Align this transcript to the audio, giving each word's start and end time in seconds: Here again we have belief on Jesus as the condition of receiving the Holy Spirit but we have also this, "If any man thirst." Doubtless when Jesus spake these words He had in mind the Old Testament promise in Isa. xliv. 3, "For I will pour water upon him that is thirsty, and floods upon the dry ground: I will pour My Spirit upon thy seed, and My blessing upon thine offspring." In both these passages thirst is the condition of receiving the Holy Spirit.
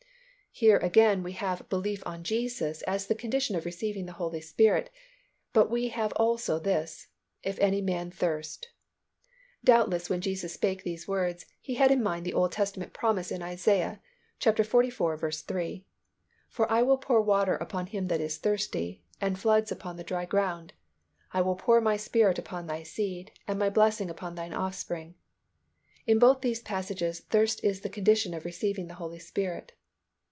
Here 0.53 0.77
again 0.79 1.23
we 1.23 1.31
have 1.31 1.69
belief 1.69 2.03
on 2.05 2.25
Jesus 2.25 2.81
as 2.81 3.07
the 3.07 3.15
condition 3.15 3.55
of 3.55 3.63
receiving 3.63 4.05
the 4.05 4.11
Holy 4.11 4.41
Spirit 4.41 4.89
but 5.53 5.71
we 5.71 5.87
have 5.87 6.11
also 6.17 6.59
this, 6.59 7.07
"If 7.41 7.57
any 7.59 7.79
man 7.79 8.11
thirst." 8.11 8.67
Doubtless 9.63 10.09
when 10.09 10.19
Jesus 10.19 10.51
spake 10.55 10.83
these 10.83 11.07
words 11.07 11.45
He 11.61 11.75
had 11.75 11.89
in 11.89 12.03
mind 12.03 12.25
the 12.25 12.33
Old 12.33 12.51
Testament 12.51 12.91
promise 12.91 13.31
in 13.31 13.41
Isa. 13.41 14.01
xliv. 14.41 15.43
3, 15.43 15.85
"For 16.49 16.69
I 16.69 16.81
will 16.81 16.97
pour 16.97 17.21
water 17.21 17.55
upon 17.55 17.87
him 17.87 18.07
that 18.09 18.19
is 18.21 18.37
thirsty, 18.37 19.05
and 19.21 19.39
floods 19.39 19.71
upon 19.71 19.95
the 19.95 20.03
dry 20.03 20.25
ground: 20.25 20.73
I 21.31 21.39
will 21.39 21.55
pour 21.55 21.79
My 21.79 21.95
Spirit 21.95 22.37
upon 22.37 22.67
thy 22.67 22.83
seed, 22.83 23.31
and 23.47 23.57
My 23.57 23.69
blessing 23.69 24.09
upon 24.09 24.35
thine 24.35 24.53
offspring." 24.53 25.15
In 26.05 26.19
both 26.19 26.41
these 26.41 26.59
passages 26.61 27.21
thirst 27.21 27.63
is 27.63 27.81
the 27.81 27.89
condition 27.89 28.33
of 28.33 28.43
receiving 28.43 28.87
the 28.87 28.95
Holy 28.95 29.17
Spirit. 29.19 29.71